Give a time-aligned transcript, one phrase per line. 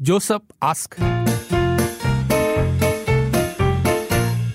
[0.00, 0.96] Joseph ask.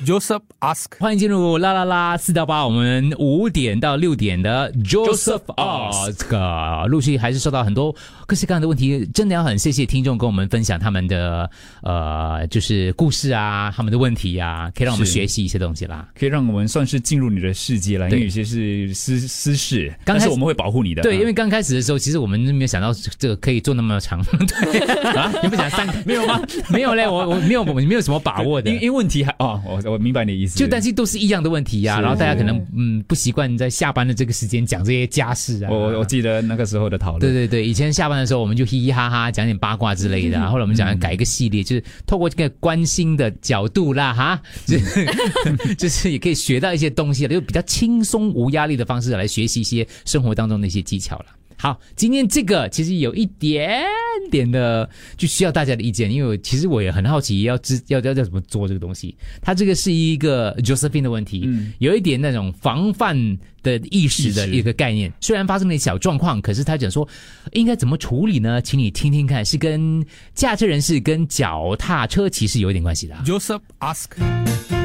[0.06, 0.88] Joseph ask.
[1.00, 11.50] 欢迎进入啦啦啦四到八，我们五点到六点的 Joseph Ask，陆续还是收到很多各式各样的问题，真的要很谢谢听众跟我们分享他们的
[11.81, 16.07] 呃，就是故事啊，他们的问题啊，可以让我们学习一些东西啦。
[16.20, 21.01] 可以让我们算是进入你的世界了，因为有些是私私事，刚开始我们会保护你的。
[21.01, 24.21] 对，啊因为刚开始的时候，其实我们没有想到这个可以做那么长。
[24.23, 24.79] 对
[25.15, 26.41] 啊，你不讲三没有吗？
[26.70, 28.75] 没有嘞，我我没有我没有什么把握的因。
[28.75, 35.70] 因为问题还哦，我我明白你的意思，就担心都是一样的问题呀、是然后大家可能嗯不习惯在下班的这个时间讲这些家事啊。
[35.72, 45.06] 我我我记得那个时候的讨论，对对对，以前下班的时候我们就嘻嘻哈哈讲点八卦之类的、啊，后来我们讲改一个系列，就是透过这个关心的角度啦，哈， 就是
[45.78, 51.26] 就是也可以学到一些东西了，就比较轻松无压力的方式来学习一些生活当中的一些技巧了。
[51.63, 53.85] 好，今天这个其实有一点
[54.30, 59.16] 点的就需要大家的意见，因为其实我也很好奇要知要要要怎么做这个东西。
[59.42, 65.09] 它这个是一个 Josephine 的问题，有一点那种防范的意识的一个概念。
[65.22, 67.08] 虽然发生了小状况，可是他讲说
[67.53, 68.61] 应该怎么处理呢？
[68.61, 73.23] 请你听听看，是跟驾车人士跟脚踏车骑士有一点关系的啊。
[73.25, 74.83] Joseph ask.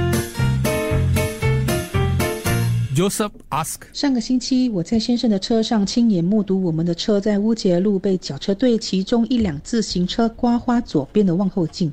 [2.99, 3.83] Joseph ask.
[3.93, 11.93] 上个星期，我在先生的车上亲眼目睹我们的车在乌节路被脚车队其中一辆自行车刮花左边的望后镜。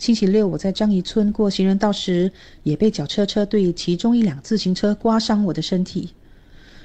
[0.00, 2.32] 星期六，我在张仪村过行人道时，
[2.64, 6.10] 也被脚车车队其中一辆自行车刮伤我的身体。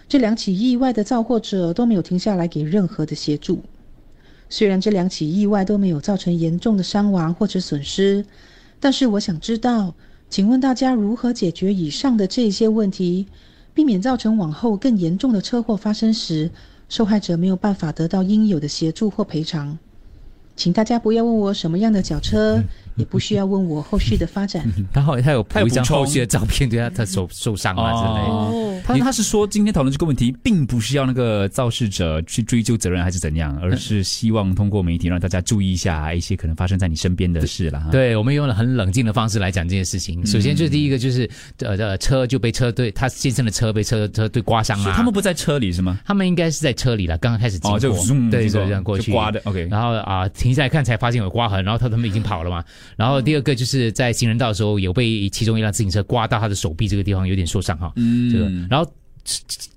[0.08, 3.64] 这两起意外的造祸者都没有停下来给任何的协助。
[4.50, 8.24] 虽然这两起意外都没有造成严重的伤亡或者损失，
[8.80, 9.96] 但是我想知道，
[10.32, 13.28] 请问大家如何解决以上的这些问题，
[13.74, 16.50] 避免造成往后更严重的车祸发生时，
[16.88, 19.78] 受害者没有办法得到应有的协助或赔偿？
[20.56, 22.64] 请大家不要问我什么样的脚车，
[22.96, 24.66] 也不需要问我后续的发展。
[24.94, 28.30] 他好他有他有补一张后续的照片，对他他手受伤啊之类。
[28.30, 37.88] 哦，他他是说今天讨论这个问题，并不是要那个肇事者去追究责任还是怎样，而是希望通过媒体让大家注意一下一些可能发生在你身边的事了。
[37.92, 40.26] 对，我们用了很冷静的方式来讲这件事情。
[40.26, 44.96] 首先，就是第一个就是呃呃车就被车队他先生的车被车车队刮伤了啊。
[44.96, 46.00] 他们不在车里是吗？
[46.06, 49.68] 他们应该是在车里了，刚刚开始经过，哦，就 zoom 对，就这样过去刮的，OK。
[49.70, 52.64] 然后啊、停下来看才发现有刮痕，然后他他们已经跑了嘛。
[52.96, 57.92] 然后第二个就是在行人道的时候有被其中一辆自行车刮到他的手臂这个地方有点受伤哈。
[57.96, 58.90] 嗯这个，然后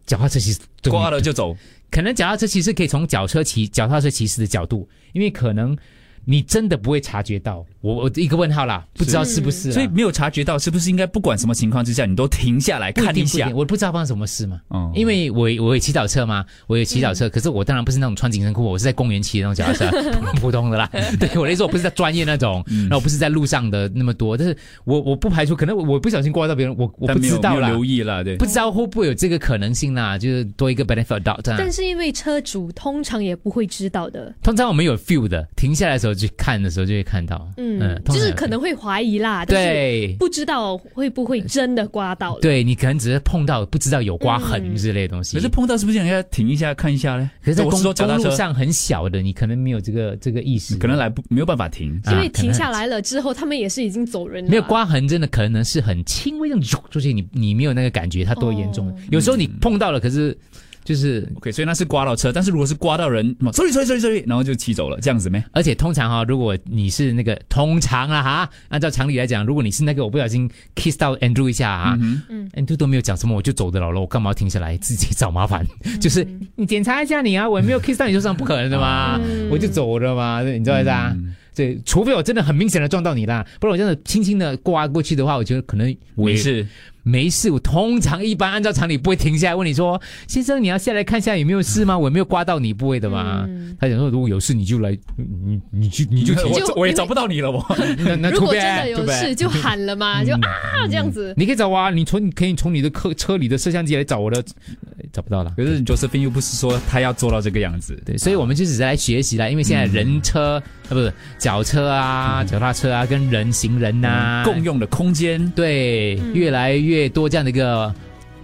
[0.07, 1.57] 脚踏车其实挂了就走，
[1.91, 5.77] 可能脚踏车其实可以从脚车骑脚踏车骑士的角度，因为可能
[6.25, 7.65] 你真的不会察觉到。
[7.81, 13.61] 我我一个问号啦，不知道是不是啦，所以没有察觉到，是不是应该不管什么情况之下，你都停下来看一下定不一？
[13.61, 14.59] 我不知道发生什么事嘛。
[14.71, 20.91] 嗯因为我我有骑脚车嘛，我有骑脚车，可是我当然不是那种穿紧身裤，我是在公园骑的那种脚踏车，普 普通的啦。
[21.21, 28.47] 对我来说，我不是在专业那种，然后不是在路上的那么多，但是我我不排除可能我我不小心刮到别人，我我不知道啦，留意了，对不。
[28.47, 31.59] 知道会不会有这个可能性啦，就是多一个 benefit doubt 这样。
[31.59, 40.17] 但是因为车主通常也不会知道的，通常我们有 feel 的，停下来的时候去看的时候就会看到，嗯，就是可能会怀疑啦，但是对。
[40.19, 42.41] 不知道会不会真的刮到了。
[42.41, 47.31] 对你可能只是碰到不知道有刮痕嗯之类的东西，可是碰到是不是应该停一下看一下呢？
[47.43, 47.93] 可是在公路
[48.31, 52.01] 上很小的，你可能没有这个这个意识，可能来不没有办法停。
[52.11, 54.51] 因为停下来了之后，他们也是已经走人了。
[54.51, 58.89] 没有刮痕，真的可能是很轻微这样咻出去，你你没有那个感觉，它多严重。
[58.89, 60.37] 哦有时候你碰到了，可是
[60.85, 65.43] 就是，OK，所以那是刮到车，但是如果是刮到人，sorry sorry sorry sorry，然后就骑走了，这样子没？
[65.53, 72.23] 而且通常哈、如果你是那个通常啊哈，按照常理来讲，如果你是那个我不小心 kiss 到 Andrew 一下啊、嗯
[72.53, 75.67] a n d r e w 都没有讲什么，我就走的了了，我干嘛要停下来自己找麻烦？
[76.01, 81.17] 就是你检查一下你啊，我也没有 kiss 到你就算，不可能的嘛，嗯我就走了嘛，你知道是吧？
[81.55, 86.67] 对，除非我真的很明显的撞到你啦，不然我真的轻轻的刮过去的话，我觉得可能我也没事，
[87.05, 91.97] 没事，我通常一般按照常理不会停下来问你说，先生你要下来看一下有没有事吗？
[91.97, 93.45] 我有没有刮到你，不会的嘛。
[93.49, 97.65] 嗯他想说如果有事你就来，你你就你就停，我就我也找不到你了，我
[97.99, 101.35] 那那除非如果真的有事，就喊了嘛，就啊这样子。
[101.37, 105.55] 你可以找我啊，你从你可以从你的车车里的摄像机来找我的，呃找不到了。
[105.57, 117.95] 可是 Josephine 又不是说他要做到这个样子，对，所以我们就只是来学习啦，因为现在人车、啊不是脚车啊、脚踏车啊，跟人行人呐、共用的空间，对，越来越多这样的一个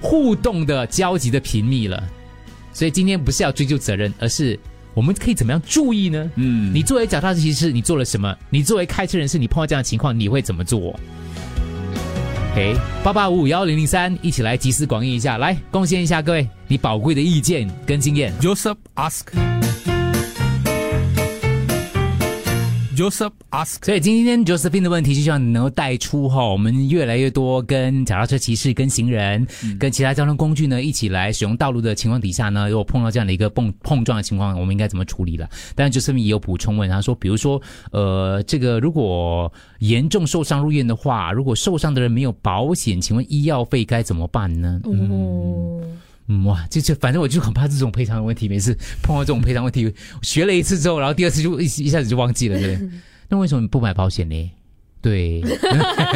[0.00, 2.02] 互动的交集的频密了。
[2.72, 4.58] 所以今天不是要追究责任，而是
[4.94, 6.30] 我们可以怎么样注意呢？
[6.36, 8.34] 嗯，你作为脚踏车骑士，你做了什么？
[8.48, 10.98] 你作为开车人士，你碰到这样的情况，你会怎么做
[12.52, 18.32] ？OK，八八五五幺零零三，一起来集思广益一下，来贡献一下各位你宝贵的意见跟经验。
[18.40, 19.59] Joseph ask.
[23.00, 23.82] Joseph ask.
[23.82, 29.46] 所以今天 Josephine 的问题，就希望你能够带出哈，我们越来越多跟脚踏车骑士、跟行人、
[29.78, 35.48] 跟其他交通工具呢一起来使用道路的情况底下呢，如果碰到这样的一个碰碰撞的情况，我们应该怎么处理了？
[35.74, 37.58] 但是，Josephine 也有补充问，他说，比如说，
[37.90, 44.78] 呃，这个如果严重受伤入院的话，如果受伤的人没有保险，请问医药费该怎么办呢？
[44.84, 45.98] 哦，嗯，
[46.44, 49.92] 哇，就就，反正我就很怕这种赔偿的问题，每次碰到这种赔偿问题，
[50.22, 52.90] 学了一次之后，然后第二次就一一下子就忘记了，对不对？
[53.28, 54.50] 那为什么你不买保险呢？
[55.02, 55.40] 对，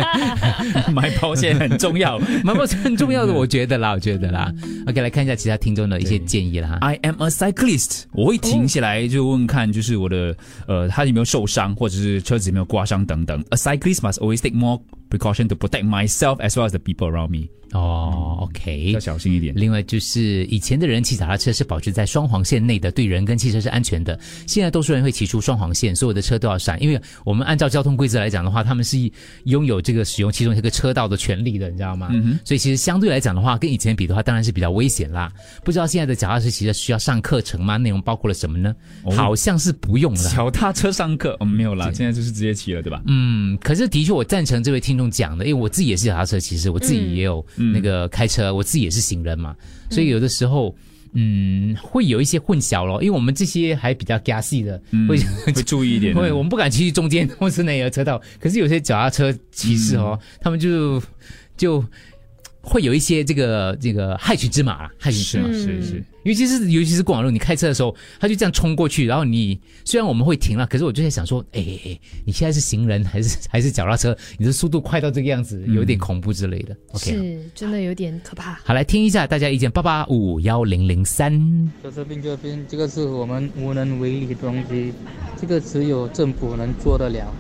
[0.93, 2.19] 买保险很重要。
[2.45, 4.53] 买保险很重要的，我觉得啦，我觉得啦。
[4.87, 6.69] OK，来看一下其他听众的一些建议啦。
[6.69, 6.79] 哈。
[6.83, 10.37] I am a cyclist，我会停下来就问看，就是我的
[10.69, 13.43] 呃，他有没有受伤，或者是车子有没有刮伤等等。
[13.49, 14.79] A cyclist must always take more
[15.11, 19.55] precaution to protect myself as well as the people around me，哦，OK，要小心一点。
[19.57, 24.19] 另外就是以前的人骑脚踏车是保持在双黄线内的，对人跟汽车是安全的。
[24.47, 28.99] 现在多数人会骑出双黄线，所有的车都要闪，因为我们按照交通规则来讲的话，他们是
[29.45, 32.09] 拥有这个使用其中一个车道的权利的，你知道吗？
[32.13, 35.33] 嗯所以其实相对来讲的话，跟以前比的话，当然是比较危险啦。
[35.65, 37.77] 不知道现在的脚踏车骑车需要上课程吗？
[37.77, 38.75] 内容包括了什么呢？
[39.17, 40.31] 好像是不用了。
[40.31, 43.03] 脚踏车上课，哦，没有啦，现在就是直接骑了，对吧？
[43.07, 49.55] 嗯，可是的确，我赞成这位听众讲的，因为我自己也是脚踏车骑士，我自己也有那个开车，我自己也是行人嘛，
[49.91, 50.75] 所以有的时候，
[51.13, 56.15] 嗯，会有一些混淆咯，因为我们这些还比较加细的，会 会注意一点。
[56.15, 61.03] 会我们不敢骑去中间或是哪个车道，可是有些脚踏车骑士哦，他们就
[61.57, 61.85] 就
[62.65, 65.49] 会有一些这个这个害群之马啦，害群之马。
[65.53, 74.17] 是是是，尤其是尤其是过马路，你开车的时候，他就这样冲过去，然后你虽然我们会停了，可是我就在想说，哎哎哎，你现在是行人还是还是脚踏车？
[74.39, 76.75] 你的速度快到这个样子，有点恐怖之类的。
[76.93, 78.59] OK，是真的有点可怕。
[78.65, 81.71] 好，来听一下大家意见，八八五幺零零三。
[81.83, 84.93] 就是病就病，这个是我们无能为力的东西，
[85.41, 87.33] 这个只有政府能做得了。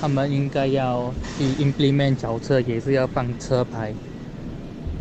[0.00, 3.94] 他们应该要去 implement 脚车，也是要放车牌，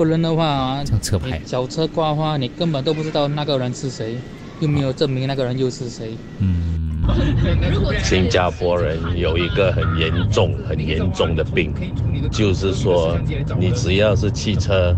[0.01, 4.15] 不然的话啊，这样车牌小车刮花，你根本都不知道那个人是谁，
[4.59, 6.18] 又没有证明那个人又是谁。
[6.39, 7.03] 嗯，
[8.03, 11.71] 新加坡人有一个很严重、很严重的病，
[12.31, 13.15] 就是说，
[13.59, 14.95] 你只要是汽车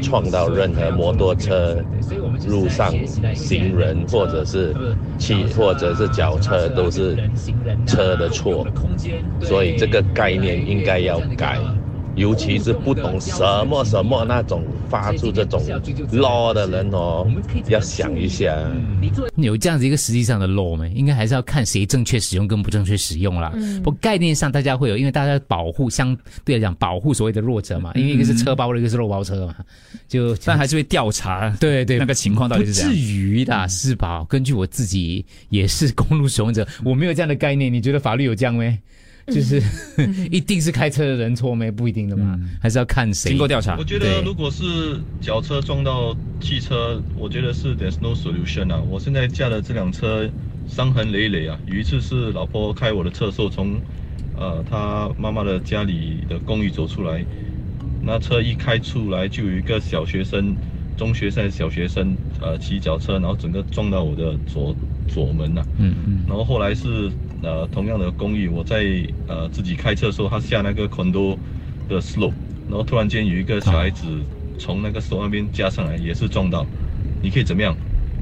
[0.00, 1.76] 撞到任何摩托车、
[2.46, 2.94] 路上
[3.34, 4.72] 行人或者是
[5.18, 7.16] 汽或者是脚车，都是
[7.84, 8.64] 车的错。
[9.42, 11.58] 所以这个概念应该要改，
[12.16, 15.62] 尤其是不懂什么什么那种发出这种
[16.12, 17.26] law 的人哦，
[17.68, 18.56] 要想一下。
[19.36, 20.88] 有这样子一个实际上的 law 吗？
[20.88, 23.52] 应该还是要看谁正确使用跟不正确使用啦。
[23.84, 29.54] 不过概念上大家会有，因为大家保护相对来讲保护所谓的弱者嘛，因为一个是车包，一个是肉包车嘛，
[30.08, 33.02] 就但还是会调查对对那个情况到底是怎样不至。
[33.02, 34.24] 于的，是吧？
[34.28, 37.70] 根据我自己也是公路使用者，我没有这样的概念。
[37.70, 38.78] 你觉得法律有这样没？
[39.26, 39.60] 就是
[40.30, 41.70] 一定是开车的人错没？
[41.70, 48.80] 不一定的嘛，还是要看谁经过调查我，觉对得如果是脚车撞到汽车，我觉得是 there's no solution 啊。
[48.88, 50.28] 我现在驾的这辆车
[50.68, 51.58] 伤痕累累啊。
[51.66, 53.74] 有一次是老婆开我的车的时候，从
[54.38, 57.24] 呃她妈妈的家里的公寓走出来，
[58.02, 60.54] 那车一开出来就有一个小学生、
[60.96, 64.74] 中学生、小学生呃骑脚车，然后整个撞到我的左
[65.08, 67.10] 左门呐、嗯嗯然后后来是
[67.42, 68.84] 呃同样的公寓，我在
[69.28, 71.36] 呃自己开车的时候，他下那个 condo
[71.88, 72.32] 的 slope，
[72.68, 74.06] 然后突然间有一个小孩子
[74.58, 76.66] 从那个 slope 那边加上来，也是撞到。
[77.22, 77.76] 你可以怎么样？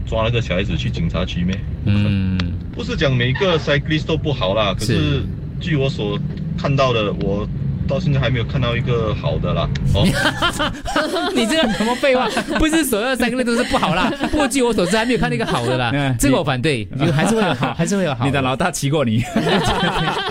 [0.07, 1.59] 抓那个小孩子去警察局咩？
[1.87, 2.39] 嗯，
[2.73, 5.23] 不是讲每个 cyclist 都不好啦，可是是
[5.61, 6.19] 据我所
[6.59, 7.49] 看到的，我
[7.87, 9.69] 到现在还没有看到一个好的啦。
[9.95, 10.05] 哦，
[11.35, 12.29] 你这个什么废话？
[12.59, 14.11] 不是所有三个类都是不好啦。
[14.31, 16.15] 不过据我所知，还没有看到一个好的啦嗯。
[16.19, 18.25] 这个我反对，就还是会有好，还是会有好。
[18.25, 19.23] 你的老大骑过你，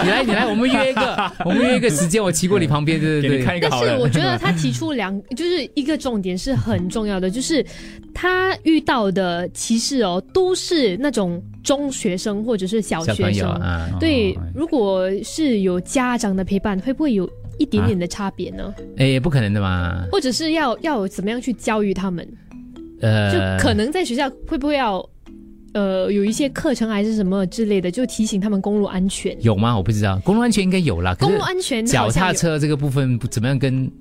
[0.04, 3.46] 你来，你来，我们约一个，我们约一个时间，我骑过你旁边，对给你对对。
[3.46, 3.96] 但看一个好的。
[3.96, 7.66] 是我觉得他提出两，就是一个重点是很重要的，就是
[8.14, 13.50] 他遇到的歧视哦，都是那种中学生或者是小学生。
[13.50, 18.74] 啊，对哦，如果是有家长的陪伴，会不会有一点点的差别呢？
[18.98, 22.28] 哎，不可能的嘛，或者是要要怎么样去教育他们？
[23.02, 25.08] 呃就呃，可能在学校会不会要
[25.74, 29.36] 呃有一些课程还是什么之类的，就提醒他们公路安全。
[29.44, 29.76] 有吗？
[29.76, 31.14] 我不知道，公路安全应该有啦。
[31.16, 33.92] 公路安全脚踏车这个部分怎么样跟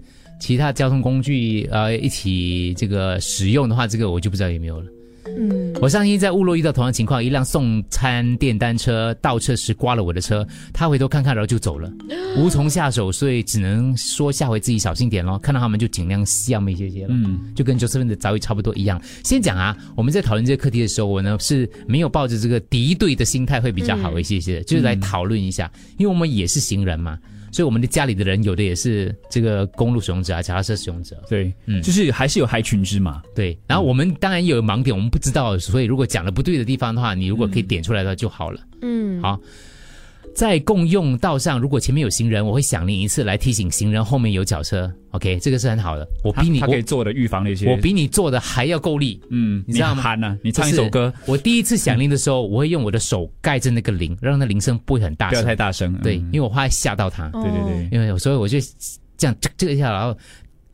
[0.41, 4.87] 其他交通工具呃一起这个使用的话，这个我就不知道有没有了。
[5.27, 11.91] 嗯，我上星期在乌洛遇到同样情况，一辆送餐电单车倒车时刮了我的车，他回头看看然后就走了，
[12.37, 15.39] 无从下手，所以只能说下回自己小心点咯。
[15.39, 19.01] 看到他们就尽量笑一些些了，嗯，就跟 Josephine 的遭遇差不多一样。
[19.23, 27.19] 先讲啊，我们在讨论这个课题的时候，我呢是没有抱着这个敌对的心态会比较好一些些，就是来讨论一下，因为我们也是行人嘛。
[27.53, 33.23] 所以我们的家里的人有的也是这个公路使用者啊，脚踏车使用者，对，嗯就是还是有害群之马。
[33.35, 33.57] 对。
[33.69, 38.61] 然后我们当然也有盲点，我们不知道，所以如果讲的不对的地方的话，你如果可以点出来的话就好了。
[38.81, 39.39] 嗯，好，
[40.35, 44.93] 在共用道上，如果前面有行人，我会响铃一次来提醒行人后面有脚车。
[45.11, 46.09] OK，这个是很好的。
[46.25, 49.21] 我比你他他可以做的预防那些，我我比你做的还要够力。
[49.31, 55.43] 嗯，你知道吗喊呢，你唱一首歌，我第一次响铃的时候，我会用我的手盖着那个铃，让那铃声不会很大声不要。
[55.45, 55.93] 太大声。
[56.03, 57.27] 对，嗯因为我怕吓到他。
[57.35, 58.59] 哦对对对，因为有时候我就
[59.19, 60.17] 这样这这个一下，然后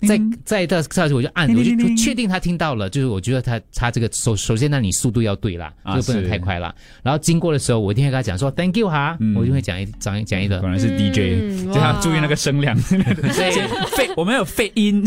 [0.07, 6.73] 再再到下去我就按，我就就确定他听到了，就是我觉得他他这个首首先那你速度要对啦，啊就不能太快啦。
[7.03, 10.69] 然后经过的时候，我一定会跟他讲说 Thank you 哈，嗯我就会讲一讲一讲一个果。
[10.69, 12.79] 然是 DJ，嗯叫他注意那个声量。
[12.89, 13.51] 对
[13.97, 15.05] 废，我们有废音，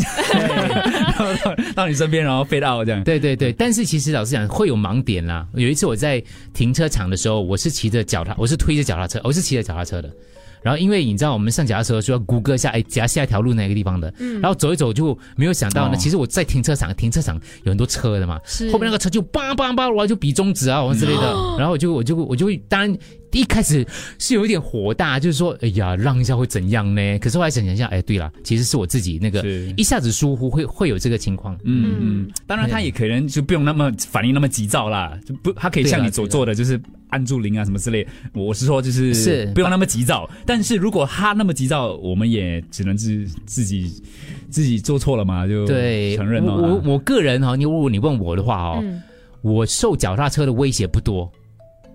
[1.17, 3.03] 到到你身边，然后废到这样。
[3.03, 5.47] 对对对，但是其实老实讲会有盲点啦。
[5.53, 6.21] 有一次我在
[6.53, 10.11] 停车场的时候，我是骑着脚踏，我是推着脚踏车，我是骑着脚踏车的。
[10.61, 15.97] 然后因为你知道我们上脚踏车就要谷歌一下，哎，夹下一条路哪个地方的，然后走一走就没有想到呢，哦。
[15.99, 18.71] 其实我在停车场，停车场有很多车的嘛，是。
[18.71, 22.97] 后面那个车就叭叭叭，我就比中指啊，我之类的，然后我就我就我就会，当然
[23.39, 23.85] 一开始
[24.19, 27.19] 是有一点火大，就是说，哎呀，让一下会怎样呢？
[27.19, 29.41] 可是后来想想一下，哎，对了，其实是我自己那个
[29.77, 31.57] 一下子疏忽，会会有这个情况。
[31.63, 38.05] 嗯嗯，当然他也可能就不用那么反应那么急躁啦，就不，他可以像你所做的，就是按住铃啊什么之类。
[38.33, 40.29] 我是说，就是是不用那么急躁。
[40.45, 43.91] 但是如果他那么急躁，我们也只能自自己
[44.49, 46.67] 自己做错了嘛，就对，承认我了。
[46.67, 49.01] 我我个人哈，你如果你问我的话哦，嗯，
[49.41, 51.31] 我受脚踏车的威胁不多，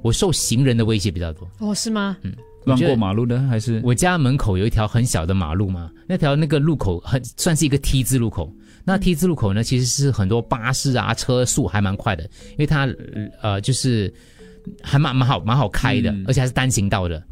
[0.07, 1.49] 我受行人的威胁比较多。
[1.59, 2.17] 哦，是吗？
[2.23, 2.33] 嗯
[2.65, 8.53] 乱过马路的还是我家门口有一条很小的马路嘛，那条那个路口很算是一个 T 字路口。
[8.85, 12.89] 那 T 字路口呢，其实是很多巴士啊车速还蛮快的，因为它
[13.41, 14.13] 呃就是
[14.83, 17.23] 还蛮蛮好蛮好开的，嗯而且还是单行道的。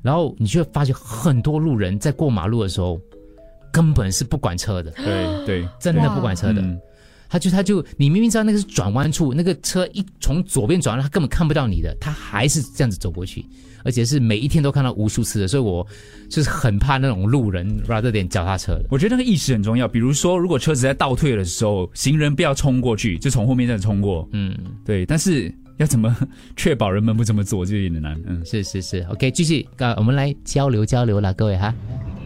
[0.00, 2.98] 然后你就会发现很多路人在过马路的时候，
[3.70, 6.62] 根本是不管车的，对对真的不管车的。
[6.62, 6.80] 嗯
[7.28, 13.44] 他就他就你明明知道那个是转弯处，那个车一从左边转弯，他根本看不到你的，他还是这样子走过去，
[13.84, 15.86] 而且是每一天都看到无数次的，所以我
[16.28, 18.84] 就是很怕那种路人 rather 点脚踏车的。
[18.90, 19.86] 我觉得那个意识很重要。
[19.86, 24.28] 比如说，如果车子在倒退的时候，行人不要冲过去，就从后面这样冲过。
[24.32, 26.16] 嗯，对，但是要怎么
[26.56, 28.20] 确保人们不这么做，就有点难。
[28.26, 31.74] 嗯，是是是，OK，继续，呃，我们来交流交流了，各位哈。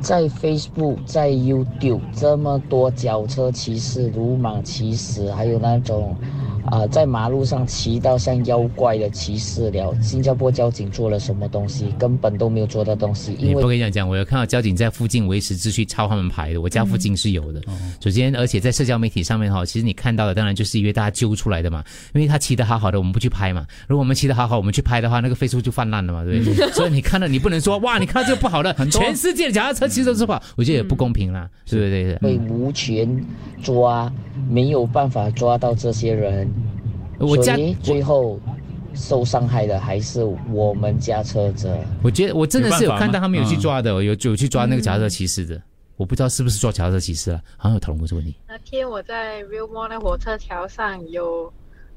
[0.03, 6.17] 在 Facebook、在 YouTube 这么多脚车骑士、鲁莽骑士，还有那种
[6.73, 9.95] 啊、在马路上骑到像妖怪的骑士了。
[10.01, 11.93] 新加坡交警做了什么东西？
[11.99, 16.63] 根本都没有做到东西，因为跟你讲讲，我有看到交警在附近维持秩序，抄他们牌的。
[16.63, 17.61] 我家附近是有的。
[18.01, 21.85] 首先，而且在社交媒体上面哈，其实你看到的当然就是因为大家揪出来的嘛。
[22.15, 23.67] 因为他骑得好好的，我们不去拍嘛。
[23.87, 26.71] 如果我们骑得好好，我们去拍的话，那个 Facebook 就泛滥了嘛，对不对？
[26.71, 32.19] 所以你看到你不能说哇， 你看到这个不好的，全世界的脚踏车骑都是不好，我觉得也不公平啦，对不对？
[32.19, 33.23] 对会无权
[33.63, 34.11] 抓，
[34.49, 36.51] 没有办法抓到这些人，
[37.27, 38.39] 我家所以最后
[38.95, 41.75] 受伤害的还是我们家车子。
[42.03, 45.61] 我觉得我真的是有看到他们有去嗯抓的，有有去抓那个脚踏车骑士的。
[45.97, 48.37] 我不知道是不是抓脚踏车骑士了，好像有讨论过这个问题。
[48.49, 51.53] 那天我在 Real Mall 的火车桥上有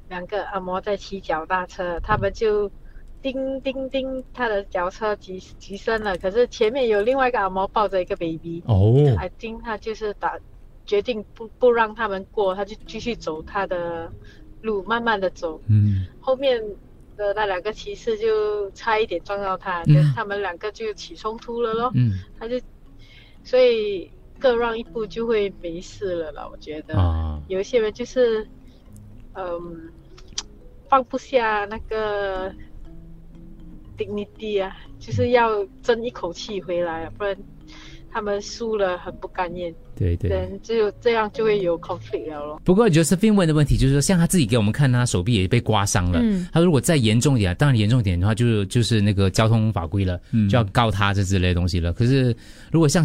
[0.09, 2.69] 两个阿嬷在骑脚踏车，他们就
[3.21, 10.37] 叮叮叮，他的脚车急急升了，可是前面有另外一个阿嬷抱着一个 baby，哦，I think 他就是打
[10.85, 14.11] 决定不不让他们过，他就继续走他的
[14.65, 15.61] 路，慢慢的走。
[15.69, 16.61] 嗯，后面
[17.15, 21.91] 的那两个骑士就差一点撞到他，嗯就他们两个就起冲突了咯。
[21.93, 22.59] 嗯他就
[23.43, 26.97] 所以各让一步就会没事了啦，我觉得。
[26.97, 28.45] 啊，有一些人就是，
[29.33, 29.89] 嗯，
[30.89, 32.53] 放不下那个
[33.97, 37.37] dignity 啊，就是要争一口气回来，不然
[38.15, 40.29] 他们输了很不甘愿，对对。
[40.29, 42.61] 人只有这样就会有 conflict 了咯。
[42.63, 46.21] 不过 Josephine 问的问题就是说，像他自己给我们看，他手臂也被刮伤了。
[46.23, 51.91] 嗯他如果再严重一点，当然严重一点的话，就是就是那个交通法规了，嗯就要告他这之类的东西了。
[51.91, 52.33] 可是
[52.71, 53.03] 如果像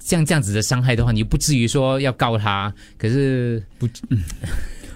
[0.00, 2.70] 像这样子的伤害的话，你又不至于说要告他。
[2.98, 3.86] 可是不。
[4.10, 4.22] 嗯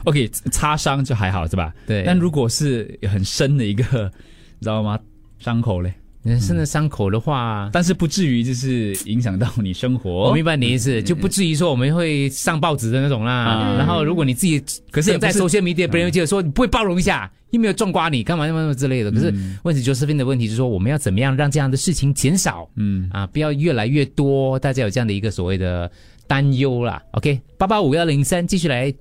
[0.04, 1.74] OK，擦伤就还好是吧？
[1.86, 4.12] 对，但如果是很深的一个，
[4.58, 5.00] 你知道吗？
[5.38, 5.92] 伤口嘞，
[6.26, 10.28] 人生的伤口的话，但是不至于就是影响到你生活。
[10.28, 13.32] 我明白你的意思，就不至于说我们会上报纸的那种啦。
[13.32, 19.12] 啊然后如果你自己可是也在首先迷迭，别人就说你不会包容一下，又没有撞瓜你，干嘛干嘛之类的。
[19.12, 22.68] 可是嗯问题 Josephine 的问题是说，我们要怎么样让这样的事情减少？
[22.74, 25.88] 嗯啊，不要越来越多，大家有这样的一个所谓的
[26.26, 27.00] 担忧啦。
[27.12, 28.92] OK，八八五幺零三继续来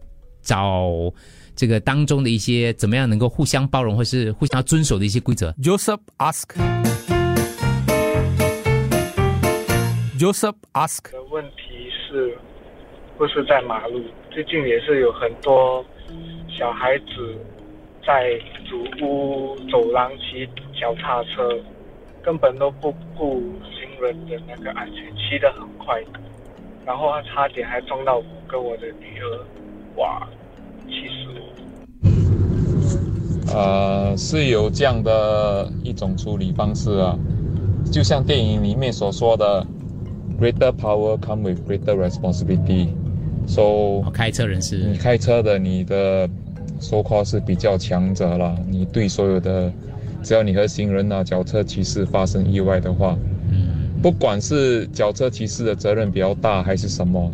[0.43, 1.11] 找
[1.55, 5.51] 这个当中的一些怎么样能够互相包容或是互相遵守的一些规则。
[5.53, 7.14] Joseph ask.
[10.17, 11.11] Joseph ask.
[11.11, 12.37] 的问题是
[13.17, 14.01] 不是在马路？
[14.31, 15.83] 最近也是有很多
[16.47, 17.37] 小孩子
[18.05, 20.47] 在主屋走廊骑
[20.79, 21.59] 脚踏车，
[22.23, 26.01] 根本都不顾行人的那个安全，骑得很快，
[26.85, 29.45] 然后他差点还撞到我跟我的女儿，
[29.97, 30.25] 哇，
[30.87, 31.41] 气死我！
[33.53, 37.19] 呃，是有这样的一种处理方式啊，
[37.91, 39.67] 就像电影里面所说的
[40.39, 42.89] ，greater power come with greater responsibility。
[43.47, 46.27] So，开车人士，你开车的你的
[46.79, 49.71] so call 是比较强者了，你对所有的，
[50.23, 53.15] 只要你和行人啊、脚车骑士发生意外的话，
[54.01, 57.31] 不管是脚车骑士的责任比较大还是什么，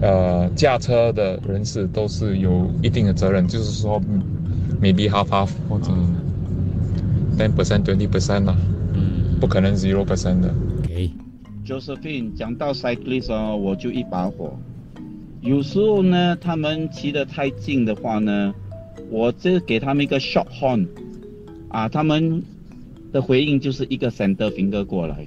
[0.00, 4.20] 呃，驾车的人士都是有一定的责任，就是说嗯
[4.80, 5.92] ，maybe half half 或者
[7.38, 8.56] ten percent twenty percent 啦，
[9.40, 10.52] 不可能 zero percent 的。
[11.64, 14.58] Josephine 讲到 cyclist 哦，我就一把火。
[15.40, 18.54] 有时候呢，他们骑得太近的话呢，
[19.10, 20.86] 我这给他们一个 short horn，
[21.68, 22.42] 啊，他们
[23.12, 25.26] 的回应就是一个 center finger 过来。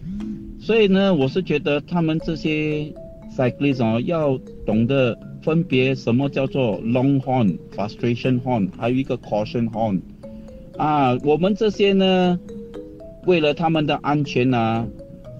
[0.59, 2.93] 所以呢，我是觉得他们这些
[3.35, 10.01] cyclist 哦，要懂得分别什么叫做 long horn、frustration horn，还有一个 caution horn。
[10.77, 12.39] 啊，我们这些呢，
[13.25, 14.87] 为了他们的安全呢、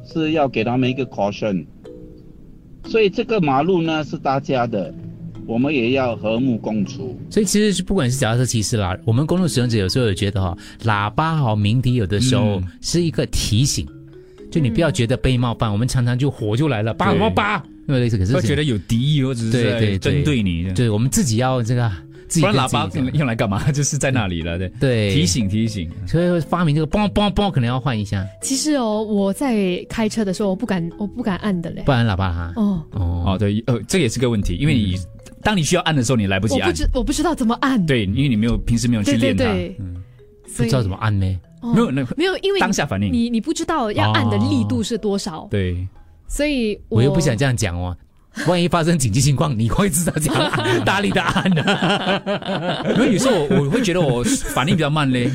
[0.05, 1.65] 是要给他们一个 caution。
[2.85, 4.93] 所以这个马路呢是大家的，
[5.47, 7.19] 我们也要和睦共处。
[7.29, 12.67] 所以其实是不管是脚踏车骑士啦，我们公路使用者有时候也觉得哈、喇叭哈、鸣笛有的时候嗯。
[12.81, 13.87] 是一个提醒，
[14.51, 19.97] 就你不要觉得被冒犯，我们常常就火就来了，叭什么叭，因为类似，可是会觉得有敌意或者是在对对。
[19.97, 21.91] 针对你对我们自己要这个，
[22.27, 23.69] 自己不然喇叭用来干嘛？
[23.71, 24.69] 就是在那里了，对。
[24.79, 25.13] 对。
[25.13, 25.89] 提醒提醒。
[26.07, 31.83] 所以发明这个嘣嘣嘣，可能要换一下，其实哦，我在开车的时候，我不敢，我不敢按的嘞。
[31.85, 32.53] 不按喇叭哈。
[32.55, 33.23] 哦，哦。
[33.27, 34.95] 哦，对，呃，这也是个问题，因为你、
[35.41, 36.67] 当你需要按的时候，你来不及按。
[36.67, 37.83] 我不知我不知道怎么按。
[37.85, 39.77] 对，因为你没有平时没有去对对练它，对，
[40.57, 41.25] 不知道怎么按呢？
[41.61, 43.11] 哦没有那没有，因为当下反应。
[43.11, 45.75] 你你不知道要按的力度是多少，对，
[46.27, 47.97] 所以我又不想这样讲哦，
[48.47, 52.93] 万一发生紧急情况，你会知道这样按大力的按的。
[52.95, 55.29] 因为有时候我我会觉得我反应比较慢嘞，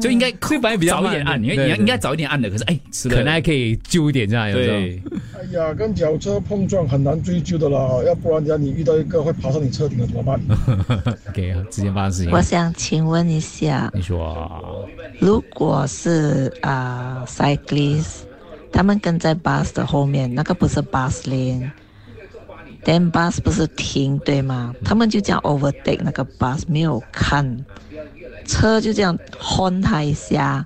[0.00, 0.30] 就应该
[0.62, 2.80] 反应比较慢早一点按，你对对你应该早一点按的，可是哎，
[3.10, 4.52] 可能还可以救一点这样。
[4.52, 5.02] 对，
[5.34, 10.40] 哎呀，跟脚车碰撞很难追究的啦，要不然等下你遇到一个会爬上你车顶的怎么办？
[11.30, 12.32] OK 啊，之前发生事情。
[12.32, 18.20] 我想请问一下，你说如果是啊、cyclist，
[18.72, 21.22] 他们跟在 bus 的后面，那个不是 bus
[22.86, 24.74] lane，then bus 不是停对吗？
[24.84, 27.64] 他们就这样 overtake 那个 bus，没有看，
[28.46, 30.64] 车就这样 horn 他一下。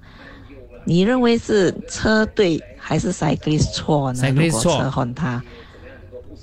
[0.85, 5.42] 你认为是车对还是 cyclist 错呢 Cyclist 如果错车 horn 他，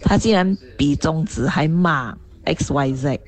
[0.01, 3.19] 他竟然比中指还骂 X Y Z，、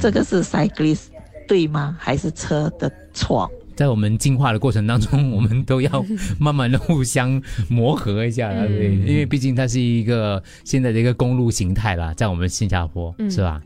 [0.00, 1.04] 这个是 cyclist
[1.46, 1.96] 对吗？
[1.98, 3.50] 还是车的错？
[3.76, 6.04] 在我们进化的过程当中，我们都要
[6.40, 8.68] 慢慢的互相磨合一下啦，嗯。
[8.68, 13.30] 对，因为毕竟它是一个现在的一个公路形态啦，在我们新加坡、嗯。
[13.30, 13.62] 是吧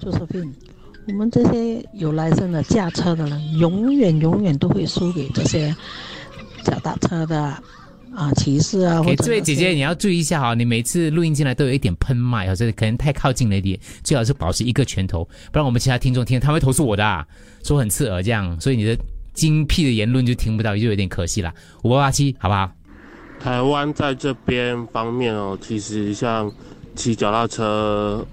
[0.00, 0.52] ？Josephine，
[1.08, 5.74] 我们这些有来生的驾车的人，永远永远都会输给这些
[6.62, 7.56] 脚踏车的
[8.14, 17.26] 啊歧视啊，这位姐姐，你要注意一下哈，你每次录音进来都有一点喷麦，啊，这可能太靠近了一点，最好是保持一个拳头，不然我们其他听众听，他会投诉我的、啊，
[17.62, 18.96] 说很刺耳这样，所以你的
[19.32, 21.52] 精辟的言论就听不到，就有点可惜了。
[21.84, 22.70] 五八八七，好不好？
[23.38, 26.52] 台湾在这边方面哦，其实像
[26.96, 28.26] 骑脚踏车，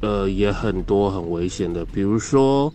[0.00, 2.72] 呃，也很多很危险的，比如说，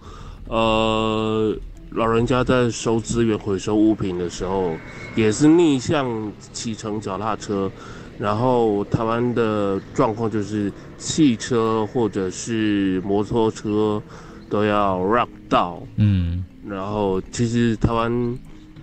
[0.47, 1.55] 呃，
[1.93, 4.77] 老人家在收资源回收物品的时候，
[5.13, 7.69] 也是逆向骑乘脚踏车，
[8.17, 14.01] 然后台湾的状况就是汽车或者是摩托车
[14.49, 18.09] 都要让道，嗯，然后其实台湾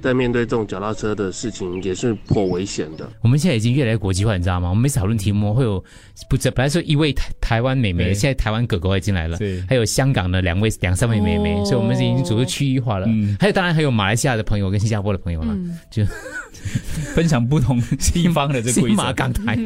[0.01, 3.09] 在面对这种脚踏车的事情，也是颇危险的。
[3.23, 4.69] 我们现在已经越来越国际化，你知道吗？
[4.69, 5.83] 我们每次讨论题目会有
[6.29, 11.65] 不是，本来说一位台台湾美眉，现在台湾狗狗也进来了对，还有香港的两位两三位美眉，哦。
[11.65, 13.09] 所以我们已经逐步区域化了。
[13.41, 15.79] 还有当然还有马来西亚的朋友跟新加坡的朋友了，嗯。
[15.91, 16.05] 就
[17.15, 19.03] 分享不同西方的这个规新则。
[19.03, 19.59] 马港台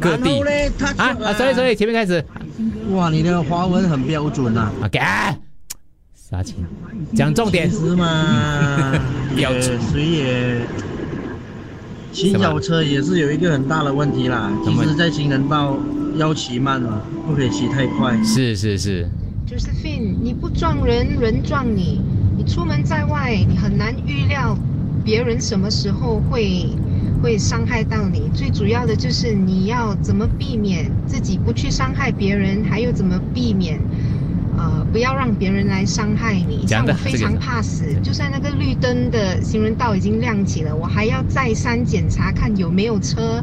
[0.00, 0.40] 各地。
[0.96, 1.16] 啊。
[1.22, 2.24] 啊，所以所以前面开始。
[2.90, 4.98] 哇，你的华文很标准呐、啊，给
[6.32, 6.64] 杀青，
[7.14, 8.90] 讲重点其实嘛，
[9.36, 10.60] 标准 也谁也
[12.10, 14.50] 骑脚车也是有一个很大的问题啦。
[14.64, 15.76] 其实，在行人道
[16.16, 18.16] 要骑慢嘛，不可以骑太快。
[18.24, 19.06] 是是是
[19.46, 22.00] ，Josephine，你不撞人，人撞你。
[22.38, 24.56] 你出门在外，你很难预料
[25.04, 26.66] 别人什么时候会
[27.22, 28.30] 会伤害到你。
[28.32, 33.78] 最主要的就是你要怎么避免自己不去伤害别人，还有怎么避免
[34.56, 36.66] 呃不要让别人来伤害你。
[36.66, 43.42] 像我非常这个怕死，就算那个绿灯的行人道已经亮起了，我还要再三检查看有没有车。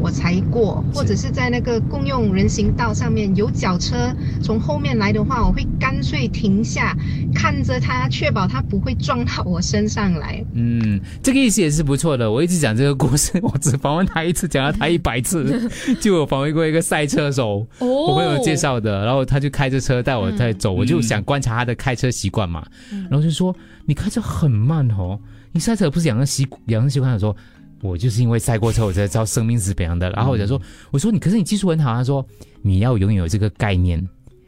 [0.00, 6.96] 我才过，或者是在那个共用人行道上面有脚车从后面来的话，我会干脆停下，
[7.34, 10.44] 看着他，确保他不会撞到我身上来。
[10.54, 12.30] 嗯，这个意思也是不错的。
[12.30, 15.68] 我一直讲这个故事，我只访问他一次，讲了他一百次。
[16.00, 22.66] 就有访问过一个赛车手，哦我朋友介绍的，然后他就开着车带我在走，我就想观察他的开车习惯嘛，
[23.10, 23.54] 然后就说
[23.86, 25.18] 你开车很慢哦，
[25.52, 27.12] 你赛车不是养成习养成习惯？
[27.12, 27.34] 他说
[27.80, 30.10] 我就是因为赛过车，我才知道生命是怎样的。
[30.10, 30.60] 然后我就说，
[30.90, 32.26] 我说你可是你技术很好，他说
[32.62, 34.06] 你要拥有这个概念，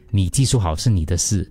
[0.09, 1.49] 你技术好是你的事。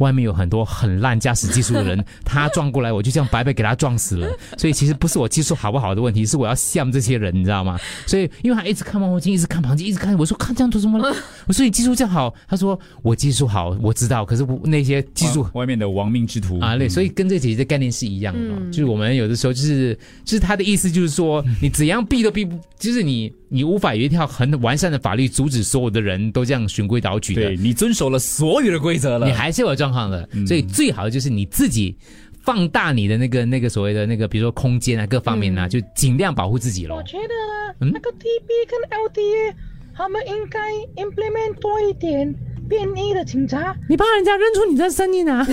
[0.00, 4.28] 外面有很多很烂驾驶技术的人， 他撞过来，我就这样白白给他撞死了。
[4.58, 7.78] 所以其实不是我技术好不好的问题，是我要向这些人，你知道吗？
[8.06, 11.16] 所以因为他一直看望后镜，一直看旁镜，一直看，我说看这样做什么呢？
[11.46, 31.96] 我说你技术这样好，他说我技术好，我知道，可是我那些技术外面的亡命之徒啊，对，所以跟这姐姐的概念是一样的，嗯就是我们有的时候就是就是他的意思就是说，你怎样避都避不，就是你你无法有一条很完善的法律阻止所有的人都这样循规蹈矩的对，你遵守了所有的规则了，你还是有状况的，所以最好的就是你自己
[32.42, 37.02] 放大你的那个那个所谓的那个，比如说空间啊，各方面啊，就尽量保护自己咯我。
[37.02, 37.34] 觉得
[37.80, 39.54] 嗯那个 TB 跟 LDA
[39.94, 40.58] 他们应该
[41.02, 42.34] implement 多一点
[42.68, 43.76] 便衣的警察。
[43.88, 45.46] 你怕人家认出你的声音啊？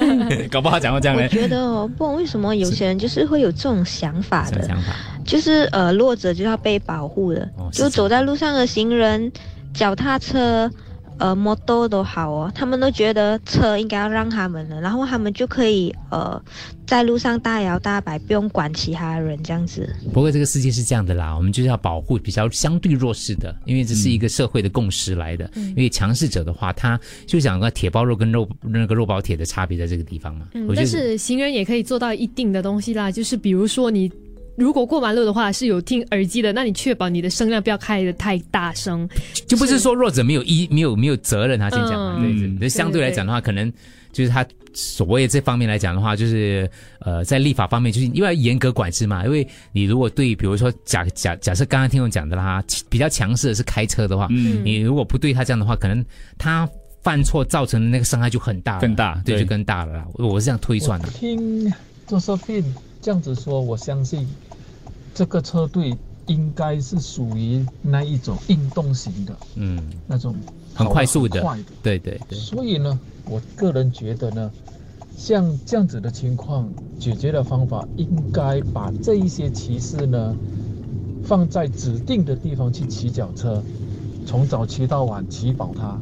[0.50, 1.24] 搞不好讲到这样嘞。
[1.24, 9.32] 我觉得哦，不懂为什么有些人就是会有这种想法的，想法就是呃，弱者就要被保护的，哦就走在路上的行人、
[9.72, 10.70] 脚踏车、
[11.18, 16.40] 呃摩托都好哦，他们都觉得车应该要让他们了，然后他们就可以呃
[16.86, 19.94] 在路上大摇大摆，不用管其他人这样子。
[20.12, 25.50] 不过这个世界是这样的啦，我们就是要保护比较相对弱势的，因为这是一个社会的共识来的。
[25.54, 30.46] 嗯因为强势者的话，他就讲个铁包肉跟肉那个肉包铁的差别在这个地方嘛。
[30.54, 34.10] 嗯，但是行人也可以做到一定的东西啦，就是比如说你。
[34.56, 39.08] 如果过马路的话是有听耳机的，那你确保你的声量不要开的太大声，
[39.46, 43.72] 就不是说弱者没有一没有没有责任，他先讲嘛，嗯对对对，相对来讲的话，可能
[44.12, 46.68] 就是他所谓这方面来讲的话，就是
[47.00, 56.04] 呃，在立法方面，就是因为要严格管制嘛，因为你如果对，比如说假假假设刚刚听我讲的啦，比较强势的是开车的话，嗯你如果不对他这样的话，可能
[56.38, 56.68] 他
[57.02, 60.06] 犯错造成的那个伤害就很大，更大对，对就更大了啦。
[60.14, 61.08] 我我是这样推算的。
[61.08, 61.72] 听
[62.08, 62.64] Josephine
[63.04, 64.26] 这样子说，我相信
[65.14, 70.34] 这个车队应该是属于那一种运动型的嗯，那种
[70.74, 72.38] 很快速的快的，对对对。
[72.38, 74.50] 所以呢，我个人觉得呢，
[75.18, 76.66] 像这样子的情况，
[76.98, 80.34] 解决的方法应该把这一些骑士呢
[81.22, 83.62] 放在指定的地方去骑脚车，
[84.24, 86.00] 从早骑到晚骑饱它。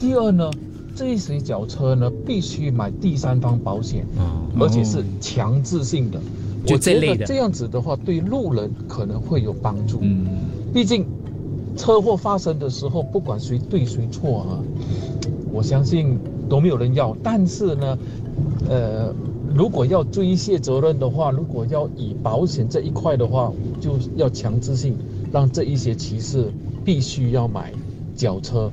[0.00, 0.50] 第二呢，
[0.98, 4.04] 这一些脚车呢必须买第三方保险，
[4.58, 6.18] 而且是强制性的。
[6.66, 10.00] 就我这类的觉得这样子的话，对路人可能会有帮助。
[10.02, 10.26] 嗯，
[10.74, 11.06] 毕竟
[11.76, 14.58] 车祸发生的时候，不管谁对谁错啊，
[15.52, 17.16] 我相信都没有人要。
[17.22, 17.98] 但是呢，
[18.68, 19.14] 呃，
[19.54, 24.96] 如果要追卸责任的话，如果要以保险这一块的话，就要强制性
[25.30, 26.52] 让这一些骑士
[26.84, 27.72] 必须要买
[28.16, 28.68] 脚车。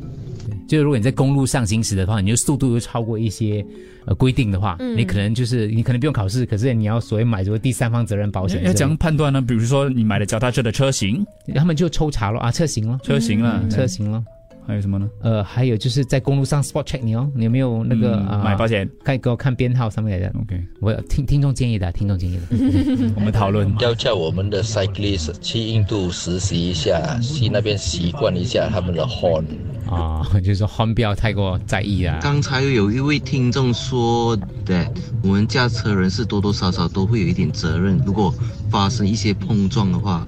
[0.67, 3.65] 就是如果你在公路上行驶的话，你就速度又超过一些
[4.06, 8.63] 呃规定的话，嗯你可能就是你可能不用考试，可是你要所谓买这个第三方责任保险。
[8.63, 9.41] 要怎样判断呢？
[9.41, 11.25] 比如说你买的脚踏车的车型，
[11.56, 14.23] 他们就抽查了啊，车型了，车型了嗯车型了。
[14.67, 15.08] 还有什么呢？
[15.21, 18.89] 呃，还有就是在公路上 spot check 你哦，你有没有那个、嗯啊买保险？
[19.04, 20.34] 看给我看编号上面来的。
[20.39, 22.41] OK，我听听众建议的，听众建议的。
[23.15, 29.43] 我们讨论要叫我们的 cyclist 去印度实习一下，去那边习惯一下他们的 horn，
[29.89, 32.19] 啊，就是说不要太过在意啊。
[32.21, 38.34] 刚才有一位听众说的，我们驾车人是多多少少都会有一点责任，如果
[38.69, 40.26] 发生一些碰撞的话。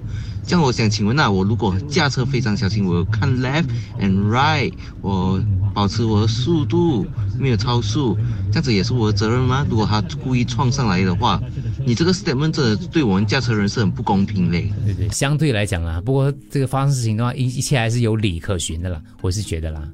[0.48, 3.66] 这样我想请问那我如果驾车非常小心，我看 left
[4.00, 5.38] and right，我
[5.74, 7.06] 保持我的速度
[7.38, 8.16] 没有超速，
[8.50, 9.66] 这样子也是我的责任吗？
[9.68, 11.38] 如果他故意撞上来的话，
[11.84, 14.72] 你这个 statement 真的对我们驾车人是很不公平嘞。
[14.86, 19.86] 对对，相对来讲啊，不过这个发生事情的话，一一切还是有理可循的啦，我是觉得啦。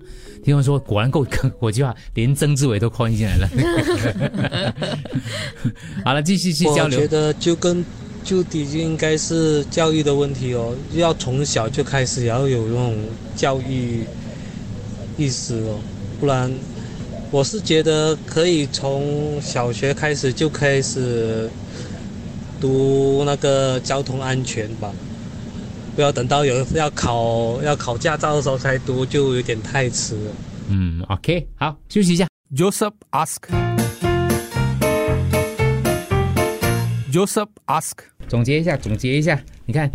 [0.44, 3.48] 听众说果然够坑，我就要连曾志伟都 call 进来了。
[6.04, 7.00] 好了，继续去交流。
[7.00, 7.84] 我觉得就跟
[8.24, 12.96] 就底就应该是教育的问题哦，要从小就开始要有那种
[13.36, 14.04] 教育
[15.18, 15.78] 意识哦，
[16.18, 16.50] 不然
[17.30, 21.50] 我是觉得可以从小学开始就开始
[22.60, 24.90] 读那个交通安全吧，
[25.94, 30.32] 不要等到有要考要考驾照的时候才读，就有点太迟了。
[30.68, 32.26] 嗯，OK，好，休息一下。
[32.56, 33.42] Joseph ask.
[37.12, 38.13] Joseph ask.
[38.28, 39.90] 总结一下，总结一下，你看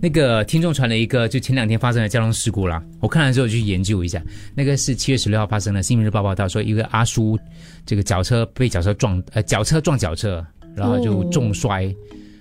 [0.00, 2.82] 那个听众传了一个，就前两天发生的交通事故啦。
[3.00, 4.22] 我看了之后去研究一下，
[4.54, 5.80] 那个是七月十六号发生的。
[5.82, 7.38] 《新民日报》报道说，一个阿叔
[7.86, 10.44] 这个脚车被脚车撞，呃，脚车撞脚车，
[10.74, 11.94] 然后就重摔。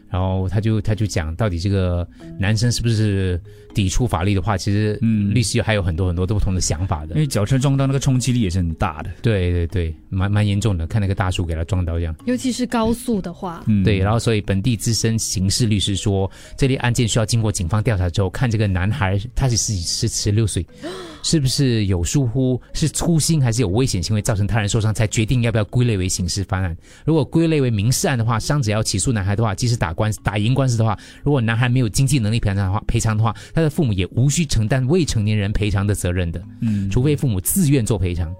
[0.09, 3.41] 然后他就他就讲，到底这个男生是不是
[3.73, 7.15] 抵触法律的话，其实律师还有很多很多不同的想法的。
[7.15, 9.09] 因为脚车撞到那个冲击力也是很大的。
[9.21, 12.15] 对对对，蛮蛮严重的，看那个大叔给他撞到这样。
[12.25, 20.65] 尤其是高速的话，对，然后所以本地资深刑事律师说，这类案件需要经过警方调查之后，看这个男孩他是是是十六岁，
[21.23, 26.75] 是不是有疏忽，是粗心还是有危险行为造成他人受伤，才决定要不要归类为刑事犯案。
[27.05, 36.41] 如果归类为民事案的话，伤者要起诉男孩的话，即使打官司打赢官司的话，如果男孩没有经济能力赔偿的话，赔偿的话，他的父母也无需承担未成年人赔偿的责任的。
[36.61, 38.33] 嗯，除非父母自愿做赔偿。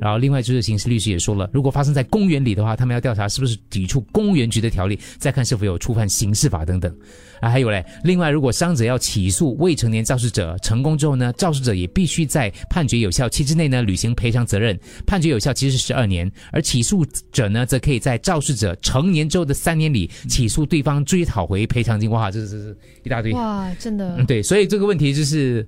[0.00, 6.94] 然后，另外就是刑事律师也说了，如果发生在公园里的话，他们要调查是不是抵触公园局的条例，再看是否有触犯刑事法等等。
[7.40, 14.78] 啊，还有嘞，另外，如果伤者要起诉未成年肇事者成功之后呢，肇事者也必须在判决有效期之内呢履行赔偿责任。
[15.06, 22.10] 判决有效期是十二年，而起诉者呢，则可以在肇事者成年之后的三年里起诉对方追讨回赔偿金。
[22.10, 23.32] 哇，这这是一大堆。
[23.32, 24.16] 哇，真的。
[24.18, 25.66] 嗯，对，所以这个问题就是。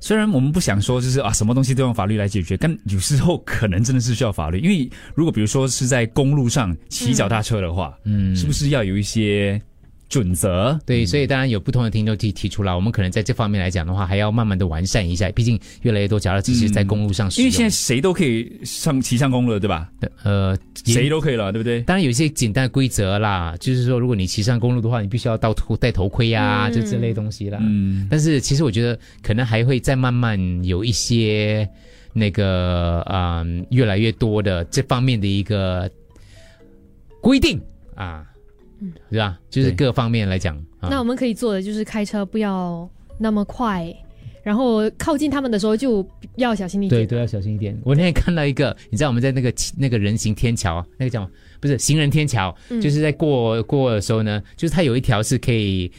[0.00, 4.58] 虽然我们不想说就是啊，什么东西都用法律来解决，但有时候可能真的是需要法律。
[4.60, 9.60] 因为如果比如说是在公路上骑脚踏车的话，嗯，是不是要有一些
[10.10, 10.78] 准则？
[10.84, 15.30] 对，所以当然有不同的听众提提出来，我们可能在这方面来讲的话，还要慢慢的完善一下。
[15.30, 19.88] 毕竟越来越多脚踏车是在公路上使用，因为现在谁都可以上骑上公路了，对吧？
[20.24, 21.80] 呃，谁都可以了，对不对？
[21.82, 27.58] 当然有一些简单的规则啦，就是说如果你骑上公路的话，你必须要戴头戴头盔啊，嗯就这类东西啦。
[27.62, 31.68] 嗯，但是其实我觉得可能还会再慢慢有一些
[32.12, 35.88] 那个嗯越来越多的这方面的一个
[37.20, 37.60] 规定
[37.94, 38.26] 啊，
[38.80, 39.38] 嗯是吧？
[39.48, 42.88] 就是各方面来讲，啊那我们可以做的就是开车不要
[43.18, 43.94] 那么快，
[44.42, 47.00] 然后靠近他们的时候就要小心一点。
[47.02, 47.78] 对，都要小心一点。
[47.84, 51.28] 我那天看到一个，你知道我们在那个 那个人行天桥，那个叫
[51.60, 55.90] 不是行人天桥，嗯就是在过过的时候呢，就是它有一条是可以。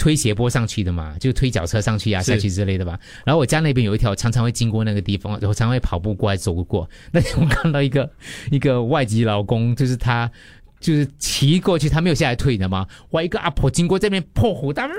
[0.00, 2.96] 推斜坡上去的嘛，就推脚车上去啊、下去之类的吧。
[3.26, 6.88] 然后我家那边有一条，常常会经过那个地方，我常常会跑步过来走过。
[7.10, 8.08] 那天我看到一个
[8.52, 10.30] 一个外籍劳工，就是他
[10.80, 12.86] 就是骑过去，他没有下来退，你知道吗？
[13.10, 14.88] 哇，一个阿婆经过这边破火大，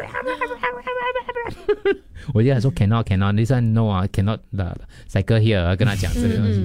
[2.34, 4.76] 我就想说 cannot cannot this one no 啊 cannot the
[5.10, 6.60] cycle here 跟他讲这个东西。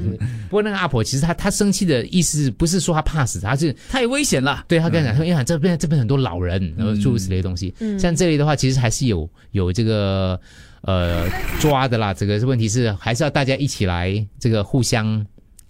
[0.49, 4.65] 不过那个阿婆其实她她生气的意思不是说她怕死，她是太危险了。
[4.69, 7.75] 对她跟他讲说，因为这边这边很多老人，然后诸如此类的东西。
[7.79, 10.39] 嗯像这里的话，其实还是有有这个
[10.83, 11.27] 呃
[11.61, 12.13] 抓的啦。
[12.13, 15.25] 这个问题是还是要大家一起来这个互相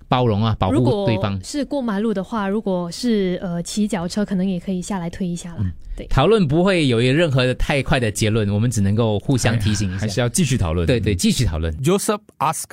[0.08, 1.38] 包容啊，保护如果对方。
[1.42, 5.64] 是过马路的话，如果是呃骑脚车，可能也可以下来推一下啦。
[5.96, 10.86] 对，讨论不会有任何的太快的结论，我们只能够互相提醒一下，还是要继续讨论。
[10.86, 11.72] 对对，继续讨论。
[11.78, 12.64] Joseph ask.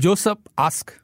[0.00, 0.96] Joseph ask.